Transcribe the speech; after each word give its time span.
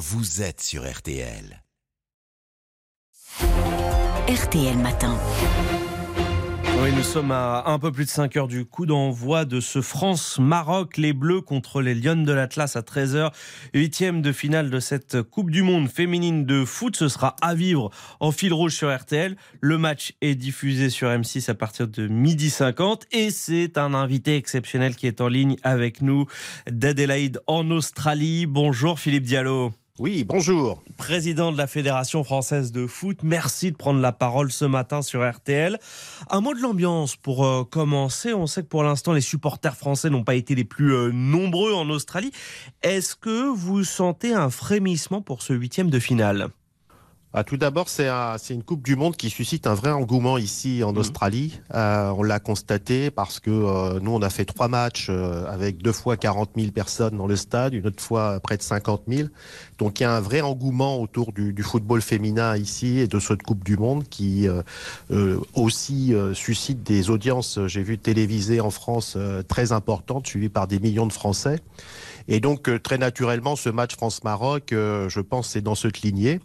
vous 0.00 0.40
êtes 0.40 0.62
sur 0.62 0.90
RTL. 0.90 1.62
RTL 4.28 4.78
Matin. 4.78 5.14
Oui, 6.82 6.90
nous 6.96 7.02
sommes 7.02 7.32
à 7.32 7.64
un 7.66 7.78
peu 7.78 7.92
plus 7.92 8.06
de 8.06 8.10
5 8.10 8.34
heures 8.38 8.48
du 8.48 8.64
coup 8.64 8.86
d'envoi 8.86 9.44
de 9.44 9.60
ce 9.60 9.82
France-Maroc. 9.82 10.96
Les 10.96 11.12
Bleus 11.12 11.42
contre 11.42 11.82
les 11.82 11.94
Lions 11.94 12.22
de 12.22 12.32
l'Atlas 12.32 12.76
à 12.76 12.80
13h. 12.80 13.30
Huitième 13.74 14.22
de 14.22 14.32
finale 14.32 14.70
de 14.70 14.80
cette 14.80 15.20
Coupe 15.20 15.50
du 15.50 15.62
Monde 15.62 15.90
féminine 15.90 16.46
de 16.46 16.64
foot. 16.64 16.96
Ce 16.96 17.08
sera 17.08 17.36
à 17.42 17.54
vivre 17.54 17.90
en 18.20 18.32
fil 18.32 18.54
rouge 18.54 18.74
sur 18.74 18.96
RTL. 18.96 19.36
Le 19.60 19.76
match 19.76 20.14
est 20.22 20.34
diffusé 20.34 20.88
sur 20.88 21.08
M6 21.08 21.50
à 21.50 21.54
partir 21.54 21.86
de 21.88 22.08
midi 22.08 22.48
50 22.48 23.04
et 23.12 23.30
c'est 23.30 23.76
un 23.76 23.92
invité 23.92 24.36
exceptionnel 24.36 24.96
qui 24.96 25.06
est 25.06 25.20
en 25.20 25.28
ligne 25.28 25.56
avec 25.62 26.00
nous 26.00 26.24
d'Adélaïde 26.70 27.42
en 27.46 27.70
Australie. 27.70 28.46
Bonjour 28.46 28.98
Philippe 28.98 29.24
Diallo. 29.24 29.74
Oui, 30.00 30.24
bonjour. 30.24 30.82
Président 30.96 31.52
de 31.52 31.58
la 31.58 31.66
Fédération 31.66 32.24
française 32.24 32.72
de 32.72 32.86
foot, 32.86 33.18
merci 33.22 33.70
de 33.70 33.76
prendre 33.76 34.00
la 34.00 34.12
parole 34.12 34.50
ce 34.50 34.64
matin 34.64 35.02
sur 35.02 35.30
RTL. 35.30 35.78
Un 36.30 36.40
mot 36.40 36.54
de 36.54 36.60
l'ambiance 36.62 37.16
pour 37.16 37.44
euh, 37.44 37.64
commencer. 37.64 38.32
On 38.32 38.46
sait 38.46 38.62
que 38.62 38.68
pour 38.68 38.82
l'instant, 38.82 39.12
les 39.12 39.20
supporters 39.20 39.76
français 39.76 40.08
n'ont 40.08 40.24
pas 40.24 40.36
été 40.36 40.54
les 40.54 40.64
plus 40.64 40.94
euh, 40.94 41.10
nombreux 41.12 41.74
en 41.74 41.90
Australie. 41.90 42.32
Est-ce 42.82 43.14
que 43.14 43.50
vous 43.50 43.84
sentez 43.84 44.32
un 44.32 44.48
frémissement 44.48 45.20
pour 45.20 45.42
ce 45.42 45.52
huitième 45.52 45.90
de 45.90 45.98
finale? 45.98 46.48
Ah, 47.32 47.44
tout 47.44 47.56
d'abord, 47.56 47.88
c'est 47.88 48.08
une 48.50 48.64
Coupe 48.64 48.82
du 48.82 48.96
Monde 48.96 49.16
qui 49.16 49.30
suscite 49.30 49.68
un 49.68 49.74
vrai 49.74 49.92
engouement 49.92 50.36
ici 50.36 50.82
en 50.82 50.92
mmh. 50.92 50.98
Australie. 50.98 51.60
Euh, 51.74 52.10
on 52.16 52.24
l'a 52.24 52.40
constaté 52.40 53.12
parce 53.12 53.38
que 53.38 53.50
euh, 53.50 54.00
nous, 54.00 54.10
on 54.10 54.20
a 54.20 54.30
fait 54.30 54.44
trois 54.44 54.66
matchs 54.66 55.06
euh, 55.10 55.46
avec 55.46 55.78
deux 55.78 55.92
fois 55.92 56.16
40 56.16 56.50
000 56.56 56.72
personnes 56.72 57.16
dans 57.16 57.28
le 57.28 57.36
stade, 57.36 57.72
une 57.74 57.86
autre 57.86 58.02
fois 58.02 58.40
près 58.40 58.56
de 58.56 58.62
50 58.62 59.02
000. 59.06 59.28
Donc 59.78 60.00
il 60.00 60.02
y 60.02 60.06
a 60.06 60.16
un 60.16 60.20
vrai 60.20 60.40
engouement 60.40 61.00
autour 61.00 61.32
du, 61.32 61.52
du 61.52 61.62
football 61.62 62.02
féminin 62.02 62.56
ici 62.56 62.98
et 62.98 63.06
de 63.06 63.20
cette 63.20 63.44
Coupe 63.44 63.62
du 63.62 63.76
Monde 63.76 64.08
qui 64.08 64.48
aussi 65.54 66.12
suscite 66.34 66.82
des 66.82 67.10
audiences, 67.10 67.58
j'ai 67.66 67.82
vu 67.82 67.98
télévisées 67.98 68.60
en 68.60 68.70
France 68.70 69.16
très 69.48 69.72
importantes, 69.72 70.26
suivies 70.26 70.48
par 70.48 70.66
des 70.66 70.78
millions 70.78 71.06
de 71.06 71.12
Français. 71.12 71.60
Et 72.28 72.40
donc, 72.40 72.68
euh, 72.68 72.78
très 72.78 72.98
naturellement, 72.98 73.56
ce 73.56 73.68
match 73.68 73.94
France-Maroc, 73.94 74.72
euh, 74.72 75.08
je 75.08 75.20
pense, 75.20 75.50
c'est 75.50 75.60
dans 75.60 75.74
cette 75.74 76.02
lignée. 76.02 76.40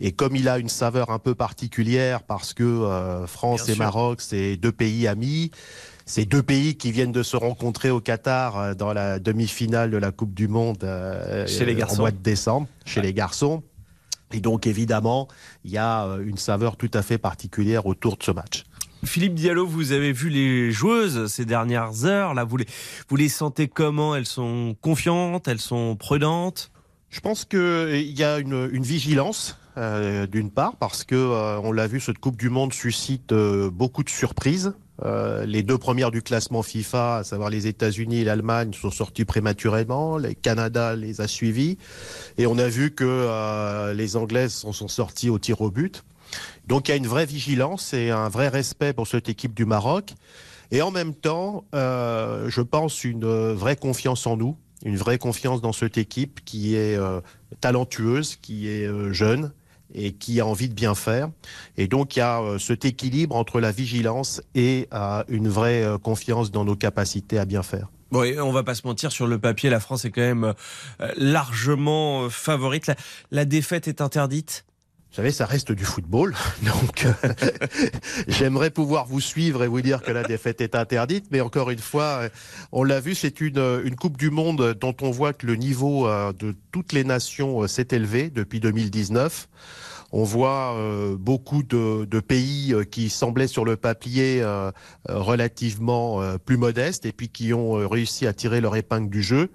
Et 0.00 0.12
comme 0.12 0.36
il 0.36 0.48
a 0.48 0.58
une 0.58 0.68
saveur 0.68 1.10
un 1.10 1.18
peu 1.18 1.34
particulière, 1.34 2.22
parce 2.22 2.54
que 2.54 2.62
euh, 2.62 3.26
France 3.26 3.68
et 3.68 3.76
Maroc, 3.76 4.20
c'est 4.20 4.56
deux 4.56 4.72
pays 4.72 5.06
amis, 5.06 5.50
c'est 6.04 6.24
deux 6.24 6.42
pays 6.42 6.76
qui 6.76 6.92
viennent 6.92 7.12
de 7.12 7.22
se 7.22 7.36
rencontrer 7.36 7.90
au 7.90 8.00
Qatar 8.00 8.74
dans 8.74 8.92
la 8.92 9.18
demi-finale 9.18 9.90
de 9.90 9.96
la 9.96 10.10
Coupe 10.10 10.34
du 10.34 10.48
Monde 10.48 10.84
chez 11.46 11.64
les 11.64 11.74
garçons. 11.74 11.96
en 11.96 12.00
mois 12.00 12.10
de 12.10 12.16
décembre, 12.16 12.66
chez 12.84 13.00
les 13.00 13.14
garçons. 13.14 13.62
Et 14.32 14.40
donc, 14.40 14.66
évidemment, 14.66 15.28
il 15.64 15.70
y 15.70 15.78
a 15.78 16.04
une 16.24 16.38
saveur 16.38 16.76
tout 16.76 16.90
à 16.94 17.02
fait 17.02 17.18
particulière 17.18 17.86
autour 17.86 18.16
de 18.16 18.22
ce 18.22 18.30
match. 18.32 18.64
Philippe 19.04 19.34
Diallo, 19.34 19.66
vous 19.66 19.92
avez 19.92 20.12
vu 20.12 20.28
les 20.28 20.70
joueuses 20.70 21.26
ces 21.26 21.44
dernières 21.44 22.04
heures. 22.04 22.34
Là, 22.34 22.44
vous 22.44 22.56
les, 22.56 22.66
vous 23.08 23.16
les 23.16 23.28
sentez 23.28 23.66
comment? 23.66 24.14
Elles 24.14 24.26
sont 24.26 24.76
confiantes 24.80 25.48
Elles 25.48 25.60
sont 25.60 25.96
prudentes? 25.96 26.70
Je 27.10 27.20
pense 27.20 27.44
qu'il 27.44 28.18
y 28.18 28.22
a 28.22 28.38
une, 28.38 28.82
vigilance. 28.82 29.58
Euh, 29.78 30.26
d'une 30.26 30.50
part 30.50 30.76
parce 30.76 31.02
que 31.02 31.14
euh, 31.14 31.58
on 31.60 31.72
l'a 31.72 31.86
vu 31.86 31.98
cette 31.98 32.18
Coupe 32.18 32.36
du 32.36 32.50
Monde 32.50 32.74
suscite 32.74 33.32
euh, 33.32 33.70
beaucoup 33.70 34.02
de 34.02 34.10
surprises 34.10 34.74
les 35.46 35.62
deux 35.62 35.78
premières 35.78 36.10
du 36.10 36.22
classement 36.22 36.62
FIFA, 36.62 37.16
à 37.18 37.24
savoir 37.24 37.50
les 37.50 37.66
États-Unis 37.66 38.20
et 38.20 38.24
l'Allemagne, 38.24 38.72
sont 38.72 38.90
sortis 38.90 39.24
prématurément. 39.24 40.18
Le 40.18 40.32
Canada 40.32 40.94
les 40.94 41.20
a 41.20 41.28
suivis. 41.28 41.78
Et 42.38 42.46
on 42.46 42.58
a 42.58 42.68
vu 42.68 42.90
que 42.92 43.92
les 43.92 44.16
Anglaises 44.16 44.52
sont, 44.52 44.72
sont 44.72 44.88
sorties 44.88 45.30
au 45.30 45.38
tir 45.38 45.60
au 45.60 45.70
but. 45.70 46.04
Donc 46.66 46.88
il 46.88 46.92
y 46.92 46.94
a 46.94 46.96
une 46.96 47.06
vraie 47.06 47.26
vigilance 47.26 47.92
et 47.92 48.10
un 48.10 48.28
vrai 48.28 48.48
respect 48.48 48.92
pour 48.92 49.06
cette 49.06 49.28
équipe 49.28 49.54
du 49.54 49.64
Maroc. 49.64 50.14
Et 50.70 50.80
en 50.80 50.90
même 50.90 51.14
temps, 51.14 51.64
euh, 51.74 52.48
je 52.48 52.62
pense 52.62 53.04
une 53.04 53.52
vraie 53.52 53.76
confiance 53.76 54.26
en 54.26 54.36
nous, 54.38 54.56
une 54.84 54.96
vraie 54.96 55.18
confiance 55.18 55.60
dans 55.60 55.72
cette 55.72 55.98
équipe 55.98 56.40
qui 56.44 56.76
est 56.76 56.96
euh, 56.96 57.20
talentueuse, 57.60 58.36
qui 58.36 58.68
est 58.68 58.86
euh, 58.86 59.12
jeune 59.12 59.52
et 59.94 60.12
qui 60.12 60.40
a 60.40 60.46
envie 60.46 60.68
de 60.68 60.74
bien 60.74 60.94
faire. 60.94 61.30
Et 61.76 61.88
donc 61.88 62.16
il 62.16 62.20
y 62.20 62.22
a 62.22 62.40
cet 62.58 62.84
équilibre 62.84 63.36
entre 63.36 63.60
la 63.60 63.72
vigilance 63.72 64.42
et 64.54 64.88
une 65.28 65.48
vraie 65.48 65.84
confiance 66.02 66.50
dans 66.50 66.64
nos 66.64 66.76
capacités 66.76 67.38
à 67.38 67.44
bien 67.44 67.62
faire. 67.62 67.88
Oui, 68.10 68.38
on 68.38 68.52
va 68.52 68.62
pas 68.62 68.74
se 68.74 68.86
mentir, 68.86 69.10
sur 69.10 69.26
le 69.26 69.38
papier, 69.38 69.70
la 69.70 69.80
France 69.80 70.04
est 70.04 70.10
quand 70.10 70.20
même 70.20 70.54
largement 71.16 72.28
favorite. 72.28 72.90
la 73.30 73.44
défaite 73.44 73.88
est 73.88 74.00
interdite? 74.00 74.66
Vous 75.12 75.16
savez, 75.16 75.30
ça 75.30 75.44
reste 75.44 75.72
du 75.72 75.84
football, 75.84 76.34
donc 76.62 77.04
euh, 77.04 77.12
j'aimerais 78.28 78.70
pouvoir 78.70 79.06
vous 79.06 79.20
suivre 79.20 79.62
et 79.62 79.68
vous 79.68 79.82
dire 79.82 80.00
que 80.00 80.10
la 80.10 80.22
défaite 80.22 80.62
est 80.62 80.74
interdite, 80.74 81.26
mais 81.30 81.42
encore 81.42 81.68
une 81.68 81.80
fois, 81.80 82.02
euh, 82.22 82.28
on 82.72 82.82
l'a 82.82 82.98
vu, 82.98 83.14
c'est 83.14 83.42
une, 83.42 83.58
euh, 83.58 83.82
une 83.84 83.94
Coupe 83.94 84.16
du 84.16 84.30
Monde 84.30 84.72
dont 84.80 84.96
on 85.02 85.10
voit 85.10 85.34
que 85.34 85.46
le 85.46 85.56
niveau 85.56 86.08
de 86.08 86.54
toutes 86.72 86.94
les 86.94 87.04
nations 87.04 87.68
s'est 87.68 87.88
élevé 87.90 88.30
depuis 88.30 88.58
2019. 88.58 89.48
On 90.12 90.24
voit 90.24 90.76
beaucoup 91.18 91.62
de, 91.62 92.04
de, 92.04 92.20
pays 92.20 92.74
qui 92.90 93.08
semblaient 93.08 93.46
sur 93.46 93.64
le 93.64 93.76
papier 93.76 94.44
relativement 95.08 96.20
plus 96.44 96.56
modestes 96.56 97.06
et 97.06 97.12
puis 97.12 97.28
qui 97.28 97.54
ont 97.54 97.88
réussi 97.88 98.26
à 98.26 98.32
tirer 98.32 98.60
leur 98.60 98.76
épingle 98.76 99.08
du 99.08 99.22
jeu. 99.22 99.50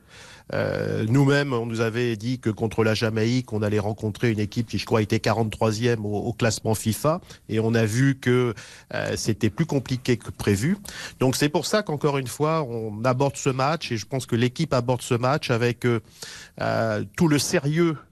Euh, 0.53 1.05
nous-mêmes, 1.07 1.53
on 1.53 1.65
nous 1.65 1.81
avait 1.81 2.15
dit 2.15 2.39
que 2.39 2.49
contre 2.49 2.83
la 2.83 2.93
Jamaïque, 2.93 3.53
on 3.53 3.61
allait 3.61 3.79
rencontrer 3.79 4.31
une 4.31 4.39
équipe 4.39 4.67
qui, 4.67 4.77
je 4.77 4.85
crois, 4.85 5.01
était 5.01 5.17
43e 5.17 5.99
au, 6.03 6.33
classement 6.33 6.75
FIFA. 6.75 7.21
Et 7.49 7.59
on 7.59 7.73
a 7.73 7.85
vu 7.85 8.17
que 8.19 8.53
euh, 8.93 9.13
c'était 9.15 9.49
plus 9.49 9.65
compliqué 9.65 10.17
que 10.17 10.29
prévu. 10.29 10.77
Donc 11.19 11.35
c'est 11.35 11.49
pour 11.49 11.65
ça 11.65 11.83
qu'encore 11.83 12.17
une 12.17 12.27
fois, 12.27 12.63
on 12.63 13.03
aborde 13.03 13.35
ce 13.35 13.49
match 13.49 13.91
et 13.91 13.97
je 13.97 14.05
pense 14.05 14.25
que 14.25 14.35
l'équipe 14.35 14.73
aborde 14.73 15.01
ce 15.01 15.13
match 15.13 15.51
avec 15.51 15.85
euh, 15.85 17.03
tout 17.15 17.27
le 17.27 17.39
sérieux 17.39 17.97
euh, 17.97 18.06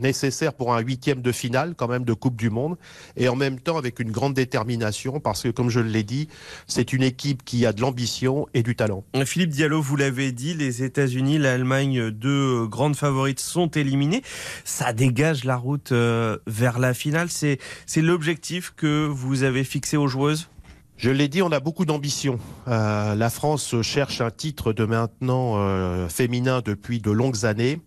nécessaire 0.00 0.54
pour 0.54 0.74
un 0.74 0.80
huitième 0.80 1.22
de 1.22 1.32
finale 1.32 1.74
quand 1.76 1.88
même 1.88 2.04
de 2.04 2.12
Coupe 2.12 2.36
du 2.36 2.50
Monde 2.50 2.76
et 3.16 3.28
en 3.28 3.36
même 3.36 3.60
temps 3.60 3.76
avec 3.76 4.00
une 4.00 4.10
grande 4.10 4.34
détermination 4.34 5.20
parce 5.20 5.42
que 5.42 5.48
comme 5.48 5.70
je 5.70 5.80
l'ai 5.80 6.02
dit 6.02 6.28
c'est 6.66 6.92
une 6.92 7.02
équipe 7.02 7.44
qui 7.44 7.66
a 7.66 7.72
de 7.72 7.80
l'ambition 7.80 8.46
et 8.54 8.62
du 8.62 8.74
talent. 8.76 9.04
Philippe 9.24 9.50
Diallo 9.50 9.80
vous 9.80 9.96
l'avez 9.96 10.32
dit 10.32 10.54
les 10.54 10.82
États-Unis 10.82 11.38
l'Allemagne 11.38 12.10
deux 12.10 12.66
grandes 12.66 12.96
favorites 12.96 13.40
sont 13.40 13.68
éliminées 13.68 14.22
ça 14.64 14.92
dégage 14.92 15.44
la 15.44 15.56
route 15.56 15.92
euh, 15.92 16.38
vers 16.46 16.78
la 16.78 16.94
finale 16.94 17.28
c'est 17.30 17.58
c'est 17.86 18.02
l'objectif 18.02 18.72
que 18.76 19.06
vous 19.06 19.42
avez 19.42 19.64
fixé 19.64 19.96
aux 19.96 20.08
joueuses? 20.08 20.48
Je 20.96 21.10
l'ai 21.10 21.28
dit, 21.28 21.42
on 21.42 21.52
a 21.52 21.60
beaucoup 21.60 21.84
d'ambition. 21.84 22.40
Euh, 22.66 23.14
la 23.14 23.30
France 23.30 23.80
cherche 23.82 24.20
un 24.20 24.30
titre 24.30 24.72
de 24.72 24.84
maintenant 24.84 26.08
féminin 26.08 26.60
depuis 26.64 27.00
de 27.00 27.12
longues 27.12 27.44
années. 27.44 27.80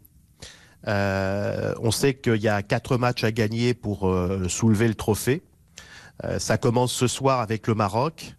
Euh, 0.87 1.73
on 1.79 1.91
sait 1.91 2.15
qu'il 2.15 2.41
y 2.41 2.47
a 2.47 2.63
quatre 2.63 2.97
matchs 2.97 3.23
à 3.23 3.31
gagner 3.31 3.73
pour 3.73 4.07
euh, 4.07 4.47
soulever 4.47 4.87
le 4.87 4.95
trophée. 4.95 5.43
Euh, 6.23 6.39
ça 6.39 6.57
commence 6.57 6.93
ce 6.93 7.07
soir 7.07 7.39
avec 7.39 7.67
le 7.67 7.75
Maroc. 7.75 8.35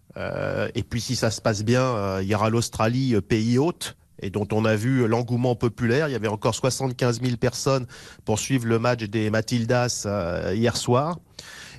et 0.75 0.83
puis 0.83 1.01
si 1.01 1.15
ça 1.15 1.31
se 1.31 1.41
passe 1.41 1.63
bien, 1.63 2.19
il 2.21 2.27
y 2.27 2.35
aura 2.35 2.49
l'Australie, 2.49 3.19
pays 3.21 3.57
hôte 3.57 3.95
et 4.21 4.29
dont 4.29 4.47
on 4.51 4.63
a 4.63 4.75
vu 4.75 5.07
l'engouement 5.07 5.55
populaire. 5.55 6.07
Il 6.07 6.11
y 6.11 6.15
avait 6.15 6.27
encore 6.27 6.53
75 6.53 7.19
000 7.21 7.37
personnes 7.37 7.87
pour 8.23 8.37
suivre 8.37 8.67
le 8.67 8.77
match 8.77 9.03
des 9.05 9.31
Matildas 9.31 10.05
hier 10.53 10.77
soir. 10.77 11.17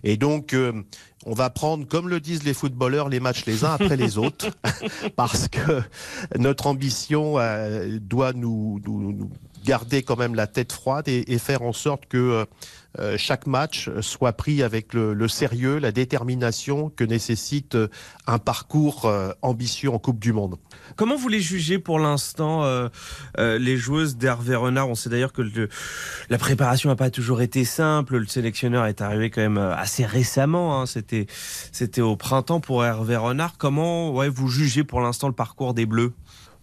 Et 0.03 0.17
donc, 0.17 0.55
on 1.25 1.35
va 1.35 1.51
prendre, 1.51 1.87
comme 1.87 2.09
le 2.09 2.21
disent 2.21 2.45
les 2.45 2.55
footballeurs, 2.55 3.09
les 3.09 3.21
matchs 3.21 3.45
les 3.47 3.65
uns 3.65 3.73
après 3.73 3.97
les 3.97 4.19
autres, 4.19 4.51
parce 5.17 5.49
que 5.49 5.83
notre 6.39 6.67
ambition 6.67 7.37
doit 8.01 8.33
nous, 8.33 8.81
garder 9.65 10.03
quand 10.03 10.17
même 10.17 10.35
la 10.35 10.47
tête 10.47 10.73
froide 10.73 11.09
et, 11.09 11.39
faire 11.39 11.63
en 11.63 11.73
sorte 11.73 12.07
que 12.07 12.17
euh, 12.17 12.45
euh, 13.01 13.17
chaque 13.19 13.47
match 13.47 13.91
soit 14.01 14.33
pris 14.33 14.63
avec 14.63 14.95
le, 14.95 15.27
sérieux, 15.27 15.79
la 15.79 15.91
détermination 15.91 16.91
que 16.91 17.03
nécessite 17.03 17.75
euh, 17.75 17.89
un 18.27 18.39
parcours 18.39 19.11
ambitieux 19.43 19.91
en 19.91 19.99
Coupe 19.99 20.19
du 20.19 20.33
Monde. 20.33 20.57
Comment 20.97 21.17
vous 21.17 21.29
les 21.29 21.41
jugez 21.41 21.79
pour 21.79 21.99
l'instant, 21.99 22.65
les 23.39 23.77
joueuses 23.77 24.17
d'Hervé 24.17 24.55
Renard? 24.55 24.89
On 24.89 24.95
sait 24.95 25.09
d'ailleurs 25.09 25.33
que 25.33 25.43
la 26.29 26.39
préparation 26.39 26.91
n'a 26.91 26.97
pas 26.97 27.11
toujours 27.11 27.41
été 27.41 27.65
simple. 27.65 28.19
Le 28.19 28.27
sélectionneur 28.27 28.87
est 28.87 29.01
arrivé 29.01 29.31
quand 29.31 29.41
même 29.41 29.59
assez 29.59 30.05
récemment. 30.05 30.81
Hein. 30.81 30.87
C'était, 30.87 31.14
c'était 31.73 32.01
au 32.01 32.17
printemps 32.17 32.61
pour 32.61 32.85
Hervé 32.85 33.17
Renard. 33.17 33.57
Comment 33.59 34.13
vous 34.29 34.49
jugez 34.49 34.85
pour 34.85 35.01
l'instant 35.01 35.29
le 35.29 35.35
parcours 35.35 35.75
des 35.75 35.87
Bleus? 35.87 36.13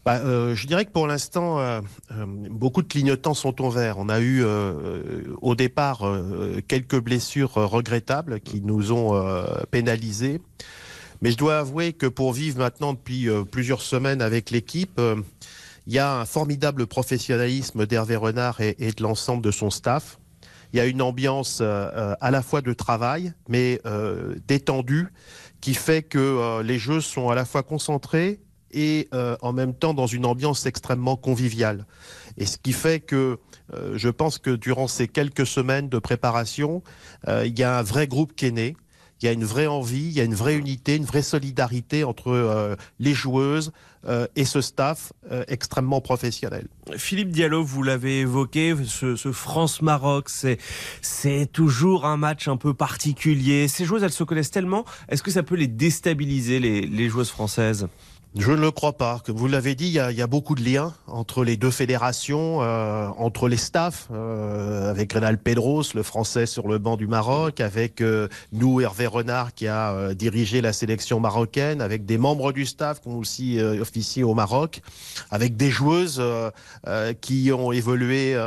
Bah, 0.04 0.16
euh, 0.16 0.56
je 0.56 0.66
dirais 0.66 0.86
que 0.86 0.92
pour 0.92 1.06
l'instant, 1.06 1.60
euh, 1.60 1.80
euh, 2.12 2.26
beaucoup 2.26 2.82
de 2.82 2.88
clignotants 2.88 3.36
sont 3.36 3.62
ouverts. 3.62 4.00
On 4.00 4.10
a 4.10 4.20
eu 4.20 4.44
au 5.42 5.56
départ 5.56 6.04
quelques 6.68 7.00
blessures 7.00 7.54
regrettables 7.54 8.40
qui 8.40 8.62
nous 8.62 8.92
ont 8.92 9.22
pénalisés. 9.70 10.42
Mais 11.22 11.32
je 11.32 11.38
dois 11.38 11.60
avouer 11.60 11.94
que 11.94 12.08
pour 12.08 12.34
vivre 12.34 12.58
maintenant 12.58 12.94
depuis 12.94 13.28
plusieurs 13.52 13.82
semaines 13.82 14.22
avec 14.22 14.50
l'équipe, 14.50 15.00
Il 15.88 15.94
y 15.94 16.00
a 16.00 16.20
un 16.20 16.26
formidable 16.26 16.86
professionnalisme 16.86 17.88
d'Hervé 17.88 18.16
Renard 18.16 18.62
et, 18.62 18.76
de 18.76 19.04
l'ensemble 19.04 19.44
de 19.44 19.52
son 19.52 19.72
staff. 19.72 20.20
Il 20.74 20.78
y 20.78 20.80
a 20.80 20.86
une 20.86 21.02
ambiance 21.02 21.60
euh, 21.62 22.16
à 22.22 22.32
la 22.32 22.42
fois 22.42 22.62
de 22.62 22.74
travail, 22.74 23.34
mais 23.48 23.82
euh, 23.86 24.36
détendue, 24.48 25.08
qui 25.60 25.74
fait 25.74 26.02
que 26.02 26.18
euh, 26.18 26.64
les 26.64 26.80
jeux 26.80 27.02
sont 27.02 27.30
à 27.30 27.36
la 27.36 27.46
fois 27.46 27.64
concentrés 27.64 28.40
et 28.74 29.10
en 29.42 29.52
même 29.52 29.74
temps 29.74 29.94
dans 29.94 30.08
une 30.08 30.26
ambiance 30.26 30.66
extrêmement 30.66 31.18
conviviale. 31.18 31.86
Et 32.38 32.46
ce 32.46 32.58
qui 32.58 32.72
fait 32.72 33.02
que 33.02 33.38
je 33.96 34.08
pense 34.08 34.38
que 34.38 34.52
durant 34.52 34.88
ces 34.88 35.10
quelques 35.10 35.46
semaines 35.46 35.90
de 35.90 36.00
préparation, 36.00 36.82
il 37.28 37.60
y 37.60 37.64
a 37.64 37.80
un 37.80 37.82
vrai 37.82 38.08
groupe 38.08 38.34
qui 38.34 38.46
est 38.46 38.52
né 38.52 38.78
il 39.22 39.26
y 39.26 39.30
a 39.30 39.32
une 39.32 39.46
vraie 39.46 39.68
envie, 39.68 40.08
il 40.08 40.14
y 40.14 40.22
a 40.22 40.24
une 40.24 40.34
vraie 40.34 40.56
unité, 40.56 40.96
une 40.96 41.06
vraie 41.06 41.22
solidarité 41.22 42.04
entre 42.04 42.32
euh, 42.32 42.76
les 43.00 43.14
joueuses 43.14 43.72
euh, 44.08 44.28
et 44.36 44.46
ce 44.46 44.62
staff 44.62 45.14
euh, 45.32 45.44
extrêmement 45.48 46.02
professionnel. 46.02 46.68
Philippe 46.98 47.30
Diallo, 47.30 47.64
vous 47.64 47.84
l'avez 47.84 48.22
évoqué, 48.22 48.76
ce, 48.86 49.32
France-Maroc, 49.32 50.30
c'est 51.02 51.52
toujours 51.52 52.06
un 52.06 52.18
match 52.18 52.48
un 52.48 52.58
peu 52.58 52.74
particulier. 52.74 53.68
Ces 53.68 53.86
joueuses, 53.86 54.04
elles 54.04 54.12
se 54.12 54.24
connaissent 54.24 54.52
tellement. 54.52 54.86
Est-ce 55.10 55.24
que 55.24 55.32
ça 55.32 55.44
peut 55.44 55.56
les 55.56 55.68
déstabiliser, 55.68 56.60
les, 56.60 56.82
les 56.82 57.10
joueuses 57.10 57.30
françaises? 57.30 57.88
Je 58.38 58.52
ne 58.52 58.62
le 58.62 58.72
crois 58.72 58.94
pas. 58.94 59.22
Comme 59.26 59.36
vous 59.36 59.50
l'avez 59.50 59.76
dit, 59.76 59.88
il 59.88 59.92
y, 59.92 60.22
a, 60.22 60.28
beaucoup 60.28 60.56
de 60.56 60.64
liens 60.64 60.94
entre 61.08 61.44
les 61.44 61.58
deux 61.58 61.70
fédérations, 61.70 62.62
euh, 62.62 63.08
entre 63.18 63.50
les 63.50 63.58
staffs, 63.58 64.08
euh, 64.12 64.90
avec 64.90 65.12
Renal 65.12 65.38
Pedros, 65.38 65.84
le 65.96 66.02
français 66.02 66.46
sur 66.46 66.70
le 66.70 66.78
banc 66.78 66.96
du 66.96 67.08
Maroc, 67.08 67.60
avec 67.60 68.00
euh, 68.00 68.30
nous, 68.54 68.80
Hervé 68.80 69.06
Renard, 69.06 69.54
qui 69.54 69.68
a 69.68 70.14
dirigé 70.14 70.62
la 70.62 70.72
sélection 70.72 71.20
marocaine, 71.20 71.82
avec 71.82 72.06
des 72.06 72.18
membres 72.18 72.54
du 72.54 72.66
staff 72.66 73.02
qui 73.02 73.10
ont 73.10 73.18
aussi 73.18 73.60
officié 73.62 74.24
au 74.24 74.34
Maroc, 74.34 74.82
avec 75.30 75.58
des 75.58 75.70
joueuses 75.70 76.22
qui 77.20 77.52
ont 77.52 77.72
évolué, 77.72 78.38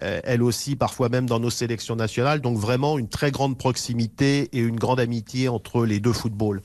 elles 0.00 0.42
aussi, 0.42 0.74
parfois 0.74 1.10
même 1.10 1.26
dans 1.26 1.40
nos 1.40 1.50
sélections 1.50 1.96
nationales. 1.96 2.40
Donc 2.40 2.56
vraiment 2.56 2.98
une 2.98 3.08
très 3.08 3.30
grande 3.30 3.58
proximité 3.58 4.48
et 4.52 4.60
une 4.60 4.76
grande 4.76 5.00
amitié 5.00 5.48
entre 5.48 5.84
les 5.84 6.00
deux 6.00 6.12
footballs. 6.12 6.62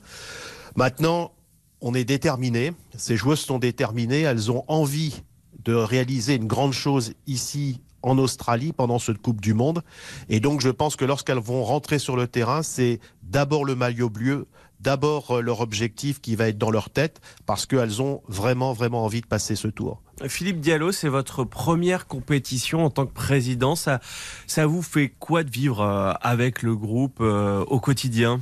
Maintenant, 0.76 1.32
on 1.80 1.94
est 1.94 2.04
déterminé, 2.04 2.72
ces 2.96 3.16
joueuses 3.16 3.40
sont 3.40 3.58
déterminées, 3.58 4.20
elles 4.20 4.50
ont 4.50 4.64
envie 4.68 5.22
de 5.64 5.74
réaliser 5.74 6.34
une 6.34 6.46
grande 6.46 6.72
chose 6.72 7.12
ici 7.26 7.80
en 8.02 8.18
Australie 8.18 8.72
pendant 8.72 8.98
cette 8.98 9.18
Coupe 9.18 9.40
du 9.40 9.54
Monde. 9.54 9.82
Et 10.28 10.40
donc 10.40 10.60
je 10.60 10.70
pense 10.70 10.96
que 10.96 11.04
lorsqu'elles 11.04 11.38
vont 11.38 11.64
rentrer 11.64 11.98
sur 11.98 12.16
le 12.16 12.26
terrain, 12.26 12.62
c'est 12.62 13.00
d'abord 13.22 13.64
le 13.64 13.74
maillot 13.74 14.08
bleu, 14.08 14.46
d'abord 14.80 15.32
euh, 15.32 15.40
leur 15.42 15.60
objectif 15.60 16.20
qui 16.20 16.34
va 16.36 16.48
être 16.48 16.58
dans 16.58 16.70
leur 16.70 16.88
tête, 16.88 17.20
parce 17.44 17.66
qu'elles 17.66 18.00
ont 18.00 18.22
vraiment, 18.26 18.72
vraiment 18.72 19.04
envie 19.04 19.20
de 19.20 19.26
passer 19.26 19.54
ce 19.54 19.68
tour. 19.68 20.02
Philippe 20.26 20.60
Diallo, 20.60 20.92
c'est 20.92 21.08
votre 21.08 21.44
première 21.44 22.06
compétition 22.06 22.84
en 22.84 22.90
tant 22.90 23.06
que 23.06 23.12
président. 23.12 23.76
Ça, 23.76 24.00
ça 24.46 24.66
vous 24.66 24.82
fait 24.82 25.10
quoi 25.10 25.44
de 25.44 25.50
vivre 25.50 25.80
euh, 25.80 26.12
avec 26.22 26.62
le 26.62 26.76
groupe 26.76 27.18
euh, 27.20 27.64
au 27.66 27.80
quotidien? 27.80 28.40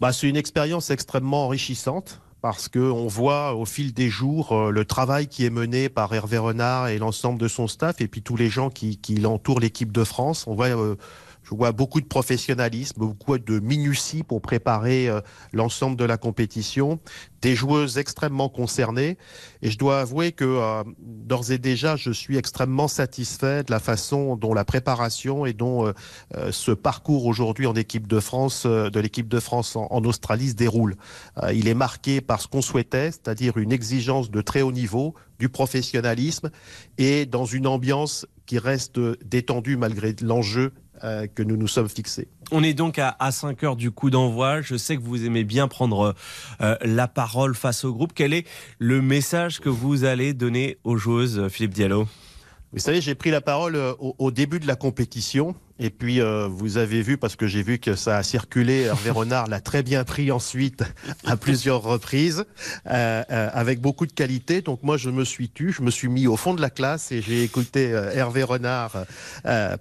Bah, 0.00 0.12
C'est 0.12 0.28
une 0.28 0.36
expérience 0.36 0.90
extrêmement 0.90 1.44
enrichissante 1.44 2.20
parce 2.40 2.68
qu'on 2.68 3.06
voit 3.06 3.54
au 3.54 3.64
fil 3.64 3.92
des 3.92 4.08
jours 4.08 4.52
euh, 4.52 4.70
le 4.70 4.84
travail 4.84 5.26
qui 5.26 5.44
est 5.44 5.50
mené 5.50 5.88
par 5.88 6.12
Hervé 6.14 6.38
Renard 6.38 6.88
et 6.88 6.98
l'ensemble 6.98 7.38
de 7.38 7.48
son 7.48 7.68
staff, 7.68 8.00
et 8.00 8.08
puis 8.08 8.22
tous 8.22 8.36
les 8.36 8.48
gens 8.48 8.70
qui, 8.70 8.96
qui 8.96 9.16
l'entourent 9.16 9.60
l'équipe 9.60 9.92
de 9.92 10.04
France. 10.04 10.46
On 10.46 10.54
voit 10.54 10.68
euh, 10.68 10.96
je 11.42 11.54
vois 11.54 11.72
beaucoup 11.72 12.00
de 12.00 12.06
professionnalisme, 12.06 12.98
beaucoup 12.98 13.38
de 13.38 13.58
minutie 13.58 14.22
pour 14.22 14.40
préparer 14.40 15.08
euh, 15.08 15.20
l'ensemble 15.52 15.96
de 15.96 16.04
la 16.04 16.16
compétition, 16.16 17.00
des 17.42 17.54
joueuses 17.54 17.98
extrêmement 17.98 18.48
concernées. 18.48 19.18
Et 19.62 19.70
je 19.70 19.78
dois 19.78 20.00
avouer 20.00 20.32
que 20.32 20.44
euh, 20.44 20.84
d'ores 20.98 21.50
et 21.50 21.58
déjà, 21.58 21.96
je 21.96 22.10
suis 22.10 22.36
extrêmement 22.36 22.88
satisfait 22.88 23.64
de 23.64 23.70
la 23.70 23.80
façon 23.80 24.36
dont 24.36 24.54
la 24.54 24.64
préparation 24.64 25.46
et 25.46 25.52
dont 25.52 25.86
euh, 25.86 26.52
ce 26.52 26.72
parcours 26.72 27.26
aujourd'hui 27.26 27.66
en 27.66 27.74
équipe 27.74 28.06
de 28.06 28.20
France, 28.20 28.66
de 28.66 29.00
l'équipe 29.00 29.28
de 29.28 29.40
France 29.40 29.76
en, 29.76 29.86
en, 29.90 30.04
Australie 30.04 30.50
se 30.50 30.54
déroule. 30.54 30.96
il 31.52 31.68
est 31.68 31.74
marqué 31.74 32.20
par 32.20 32.40
ce 32.40 32.48
qu'on 32.48 32.62
souhaitait, 32.62 33.10
c'est-à-dire 33.10 33.56
une 33.58 33.72
exigence 33.72 34.30
de 34.30 34.40
très 34.40 34.62
haut 34.62 34.72
niveau, 34.72 35.14
du 35.40 35.48
professionnalisme 35.48 36.50
et 36.98 37.26
dans 37.26 37.46
une 37.46 37.66
ambiance 37.66 38.26
qui 38.46 38.58
reste 38.58 39.00
détendue 39.24 39.76
malgré 39.76 40.14
l'enjeu 40.22 40.72
euh, 41.04 41.26
que 41.26 41.42
nous 41.42 41.56
nous 41.56 41.68
sommes 41.68 41.88
fixés. 41.88 42.28
On 42.52 42.62
est 42.62 42.74
donc 42.74 42.98
à, 42.98 43.30
5 43.30 43.62
heures 43.64 43.76
du 43.76 43.90
coup 43.90 44.10
d'envoi. 44.10 44.60
Je 44.60 44.76
sais 44.76 44.96
que 44.96 45.02
vous 45.02 45.24
aimez 45.24 45.44
bien 45.44 45.68
prendre 45.68 46.14
euh, 46.60 46.76
la 46.82 47.08
parole 47.08 47.54
face 47.54 47.84
au 47.84 47.92
groupe. 47.92 48.12
Quel 48.14 48.32
est 48.32 48.46
le 48.78 49.00
message 49.00 49.60
que 49.60 49.68
vous 49.68 50.04
allez 50.04 50.34
donner 50.34 50.78
aux 50.84 50.96
joueuses, 50.96 51.48
Philippe 51.48 51.74
Diallo? 51.74 52.06
Vous 52.72 52.78
savez, 52.78 53.00
j'ai 53.00 53.16
pris 53.16 53.32
la 53.32 53.40
parole 53.40 53.74
euh, 53.74 53.94
au, 53.98 54.30
début 54.30 54.60
de 54.60 54.66
la 54.68 54.76
compétition. 54.76 55.56
Et 55.80 55.90
puis, 55.90 56.20
euh, 56.20 56.46
vous 56.46 56.76
avez 56.76 57.02
vu, 57.02 57.18
parce 57.18 57.34
que 57.34 57.48
j'ai 57.48 57.64
vu 57.64 57.80
que 57.80 57.96
ça 57.96 58.18
a 58.18 58.22
circulé, 58.22 58.82
Hervé 58.82 59.10
Renard 59.10 59.48
l'a 59.48 59.60
très 59.60 59.82
bien 59.82 60.04
pris 60.04 60.30
ensuite 60.30 60.84
à 61.24 61.36
plusieurs 61.36 61.82
reprises, 61.82 62.44
euh, 62.86 63.24
avec 63.28 63.80
beaucoup 63.80 64.06
de 64.06 64.12
qualité. 64.12 64.62
Donc 64.62 64.84
moi, 64.84 64.96
je 64.98 65.10
me 65.10 65.24
suis 65.24 65.48
tu, 65.48 65.72
je 65.72 65.82
me 65.82 65.90
suis 65.90 66.06
mis 66.06 66.28
au 66.28 66.36
fond 66.36 66.54
de 66.54 66.60
la 66.60 66.70
classe 66.70 67.10
et 67.10 67.22
j'ai 67.22 67.42
écouté 67.42 67.88
Hervé 67.88 68.44
Renard 68.44 68.92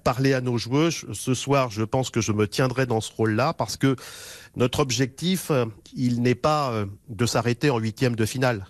parler 0.03 0.33
à 0.33 0.41
nos 0.41 0.57
joueurs. 0.57 0.91
Ce 1.13 1.33
soir, 1.33 1.69
je 1.69 1.83
pense 1.83 2.09
que 2.09 2.21
je 2.21 2.31
me 2.31 2.47
tiendrai 2.47 2.87
dans 2.87 3.01
ce 3.01 3.11
rôle-là, 3.13 3.53
parce 3.53 3.77
que 3.77 3.97
notre 4.55 4.79
objectif, 4.79 5.51
il 5.95 6.21
n'est 6.21 6.33
pas 6.33 6.85
de 7.09 7.25
s'arrêter 7.25 7.69
en 7.69 7.77
huitième 7.77 8.15
de 8.15 8.25
finale. 8.25 8.65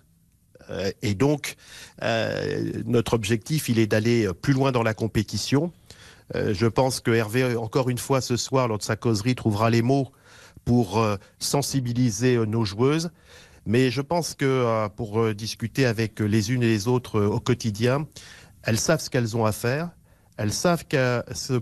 Euh, 0.69 0.91
et 1.01 1.15
donc, 1.15 1.55
euh, 2.03 2.71
notre 2.85 3.13
objectif, 3.13 3.69
il 3.69 3.79
est 3.79 3.87
d'aller 3.87 4.29
plus 4.41 4.53
loin 4.53 4.71
dans 4.71 4.83
la 4.83 4.93
compétition. 4.93 5.71
Euh, 6.35 6.53
je 6.53 6.67
pense 6.67 6.99
que 6.99 7.11
Hervé, 7.11 7.55
encore 7.55 7.89
une 7.89 7.97
fois 7.97 8.21
ce 8.21 8.37
soir, 8.37 8.67
lors 8.67 8.77
de 8.77 8.83
sa 8.83 8.95
causerie, 8.95 9.35
trouvera 9.35 9.69
les 9.69 9.81
mots 9.81 10.11
pour 10.65 11.03
sensibiliser 11.39 12.37
nos 12.45 12.63
joueuses. 12.63 13.09
Mais 13.65 13.89
je 13.89 14.01
pense 14.01 14.35
que 14.35 14.87
pour 14.89 15.33
discuter 15.33 15.85
avec 15.85 16.19
les 16.19 16.51
unes 16.51 16.61
et 16.61 16.67
les 16.67 16.87
autres 16.87 17.19
au 17.21 17.39
quotidien, 17.39 18.07
elles 18.61 18.77
savent 18.77 18.99
ce 18.99 19.09
qu'elles 19.09 19.35
ont 19.35 19.45
à 19.45 19.51
faire, 19.51 19.89
elles 20.37 20.53
savent 20.53 20.85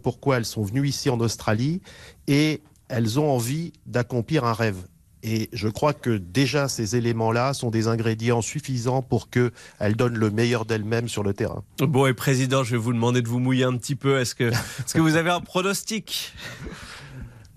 pourquoi 0.03 0.38
elles 0.38 0.45
sont 0.45 0.63
venues 0.63 0.88
ici 0.88 1.10
en 1.10 1.21
Australie 1.21 1.81
et 2.27 2.63
elles 2.89 3.18
ont 3.18 3.31
envie 3.31 3.71
d'accomplir 3.86 4.44
un 4.44 4.53
rêve. 4.53 4.88
Et 5.29 5.50
je 5.51 5.68
crois 5.68 5.91
que 5.91 6.12
déjà 6.12 6.69
ces 6.69 6.95
éléments-là 6.95 7.53
sont 7.53 7.69
des 7.69 7.89
ingrédients 7.89 8.41
suffisants 8.41 9.01
pour 9.01 9.29
qu'elles 9.29 9.95
donnent 9.97 10.18
le 10.18 10.31
meilleur 10.31 10.63
d'elles-mêmes 10.63 11.09
sur 11.09 11.21
le 11.21 11.33
terrain. 11.33 11.63
Bon, 11.79 12.06
et 12.06 12.13
Président, 12.13 12.63
je 12.63 12.71
vais 12.71 12.77
vous 12.77 12.94
demander 12.94 13.21
de 13.21 13.27
vous 13.27 13.39
mouiller 13.39 13.65
un 13.65 13.75
petit 13.75 13.95
peu. 13.95 14.19
Est-ce 14.21 14.35
que, 14.35 14.45
est 14.45 14.94
que 14.94 15.01
vous 15.01 15.18
avez 15.18 15.29
un 15.29 15.41
pronostic? 15.41 16.33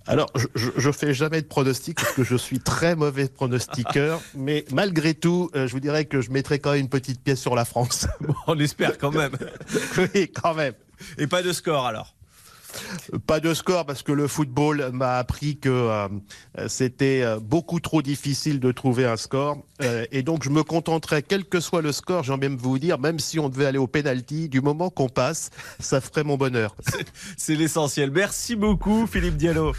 Alors, 0.08 0.26
je, 0.34 0.70
je 0.76 0.90
fais 0.90 1.14
jamais 1.14 1.42
de 1.42 1.46
pronostic 1.46 1.94
parce 2.00 2.12
que 2.12 2.24
je 2.24 2.34
suis 2.34 2.58
très 2.58 2.96
mauvais 2.96 3.28
pronostiqueur, 3.28 4.20
mais 4.34 4.64
malgré 4.72 5.14
tout, 5.14 5.48
euh, 5.54 5.68
je 5.68 5.72
vous 5.72 5.78
dirais 5.78 6.06
que 6.06 6.20
je 6.20 6.32
mettrai 6.32 6.58
quand 6.58 6.72
même 6.72 6.80
une 6.80 6.88
petite 6.88 7.22
pièce 7.22 7.40
sur 7.40 7.54
la 7.54 7.64
France. 7.64 8.08
Bon, 8.20 8.34
on 8.48 8.58
espère 8.58 8.98
quand 8.98 9.12
même. 9.12 9.30
oui, 10.14 10.32
quand 10.32 10.54
même. 10.54 10.74
Et 11.18 11.28
pas 11.28 11.44
de 11.44 11.52
score 11.52 11.86
alors? 11.86 12.16
Pas 13.26 13.40
de 13.40 13.54
score 13.54 13.86
parce 13.86 14.02
que 14.02 14.12
le 14.12 14.26
football 14.26 14.90
m'a 14.92 15.16
appris 15.16 15.58
que 15.58 15.68
euh, 15.68 16.08
c'était 16.68 17.22
euh, 17.22 17.38
beaucoup 17.40 17.80
trop 17.80 18.02
difficile 18.02 18.60
de 18.60 18.72
trouver 18.72 19.06
un 19.06 19.16
score. 19.16 19.58
Euh, 19.82 20.04
et 20.12 20.22
donc 20.22 20.44
je 20.44 20.50
me 20.50 20.62
contenterai, 20.62 21.22
quel 21.22 21.44
que 21.44 21.60
soit 21.60 21.82
le 21.82 21.92
score, 21.92 22.22
j'ai 22.22 22.36
de 22.36 22.60
vous 22.60 22.78
dire, 22.78 22.98
même 22.98 23.18
si 23.18 23.38
on 23.38 23.48
devait 23.48 23.66
aller 23.66 23.78
au 23.78 23.86
penalty, 23.86 24.48
du 24.48 24.60
moment 24.60 24.90
qu'on 24.90 25.08
passe, 25.08 25.50
ça 25.78 26.00
ferait 26.00 26.24
mon 26.24 26.36
bonheur. 26.36 26.74
C'est 27.36 27.54
l'essentiel. 27.54 28.10
Merci 28.10 28.56
beaucoup 28.56 29.06
Philippe 29.06 29.36
Diallo. 29.36 29.72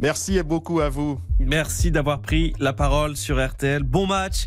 Merci 0.00 0.38
et 0.38 0.42
beaucoup 0.42 0.80
à 0.80 0.88
vous. 0.88 1.20
Merci 1.38 1.90
d'avoir 1.90 2.20
pris 2.20 2.52
la 2.58 2.72
parole 2.72 3.16
sur 3.16 3.44
RTL. 3.44 3.82
Bon 3.84 4.06
match, 4.06 4.46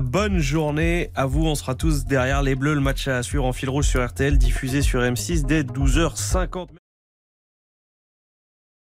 bonne 0.00 0.38
journée 0.38 1.10
à 1.14 1.26
vous. 1.26 1.44
On 1.44 1.54
sera 1.54 1.74
tous 1.74 2.06
derrière 2.06 2.42
les 2.42 2.54
Bleus. 2.54 2.74
Le 2.74 2.80
match 2.80 3.06
à 3.06 3.22
suivre 3.22 3.44
en 3.44 3.52
fil 3.52 3.68
rouge 3.68 3.86
sur 3.86 4.04
RTL, 4.04 4.38
diffusé 4.38 4.80
sur 4.80 5.00
M6 5.00 5.44
dès 5.44 5.62
12h50. 5.62 6.68